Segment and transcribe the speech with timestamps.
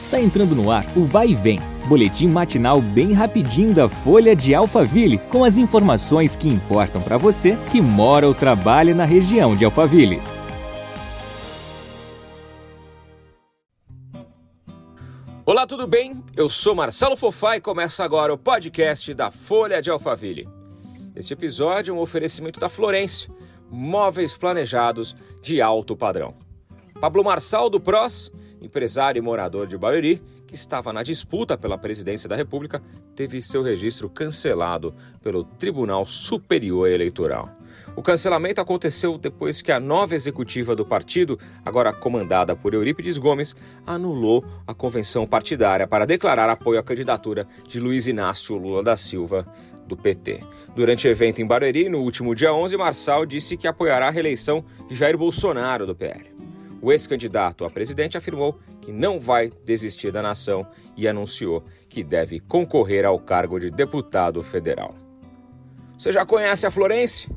[0.00, 4.54] Está entrando no ar o Vai e Vem, boletim matinal bem rapidinho da Folha de
[4.54, 9.64] Alphaville, com as informações que importam para você que mora ou trabalha na região de
[9.64, 10.22] Alphaville.
[15.44, 16.22] Olá, tudo bem?
[16.36, 20.48] Eu sou Marcelo Fofá e começa agora o podcast da Folha de Alphaville.
[21.16, 23.34] Este episódio é um oferecimento da Florêncio,
[23.68, 26.34] móveis planejados de alto padrão.
[27.00, 28.30] Pablo Marçal do PROS
[28.60, 32.82] empresário e morador de Barueri, que estava na disputa pela presidência da República,
[33.14, 37.50] teve seu registro cancelado pelo Tribunal Superior Eleitoral.
[37.94, 43.56] O cancelamento aconteceu depois que a nova executiva do partido, agora comandada por Eurípides Gomes,
[43.86, 49.46] anulou a convenção partidária para declarar apoio à candidatura de Luiz Inácio Lula da Silva,
[49.86, 50.44] do PT.
[50.76, 54.94] Durante evento em Barueri, no último dia 11, Marçal disse que apoiará a reeleição de
[54.94, 56.37] Jair Bolsonaro, do PL.
[56.80, 62.40] O ex-candidato a presidente afirmou que não vai desistir da nação e anunciou que deve
[62.40, 64.94] concorrer ao cargo de deputado federal.
[65.96, 67.28] Você já conhece a Florence?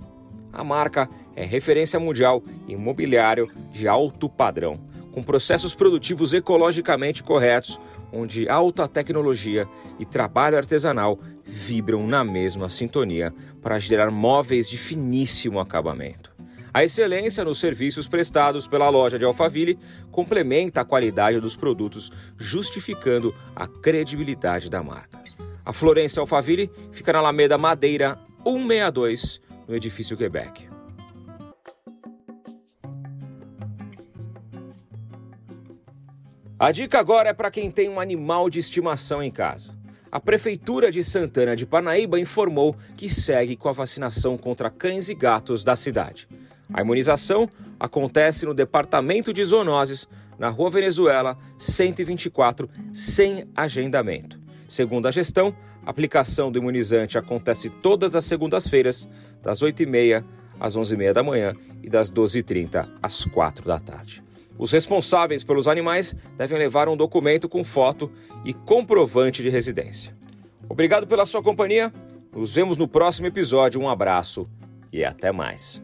[0.53, 4.79] A marca é referência mundial em mobiliário de alto padrão,
[5.11, 7.79] com processos produtivos ecologicamente corretos,
[8.13, 15.59] onde alta tecnologia e trabalho artesanal vibram na mesma sintonia para gerar móveis de finíssimo
[15.59, 16.30] acabamento.
[16.73, 19.77] A excelência nos serviços prestados pela loja de Alphaville
[20.09, 25.21] complementa a qualidade dos produtos, justificando a credibilidade da marca.
[25.65, 30.69] A Florência Alphaville fica na Alameda Madeira 162, no edifício Quebec.
[36.57, 39.75] A dica agora é para quem tem um animal de estimação em casa.
[40.09, 45.15] A Prefeitura de Santana de Parnaíba informou que segue com a vacinação contra cães e
[45.15, 46.27] gatos da cidade.
[46.73, 54.39] A imunização acontece no Departamento de Zoonoses, na Rua Venezuela, 124, sem agendamento.
[54.67, 55.55] Segundo a gestão,
[55.85, 59.07] a aplicação do imunizante acontece todas as segundas-feiras,
[59.41, 60.23] das 8h30
[60.59, 64.23] às 11h30 da manhã e das 12h30 às 4 da tarde.
[64.57, 68.11] Os responsáveis pelos animais devem levar um documento com foto
[68.45, 70.15] e comprovante de residência.
[70.69, 71.91] Obrigado pela sua companhia.
[72.31, 73.81] Nos vemos no próximo episódio.
[73.81, 74.47] Um abraço
[74.93, 75.83] e até mais.